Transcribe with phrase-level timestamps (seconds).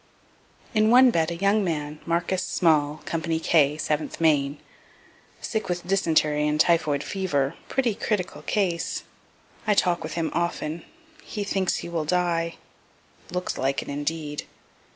[0.73, 4.57] In one bed a young man, Marcus Small, company K, 7th Maine
[5.41, 9.03] sick with dysentery and typhoid fever pretty critical case
[9.67, 10.85] I talk with him often
[11.21, 12.55] he thinks he will die
[13.29, 14.47] looks like it indeed.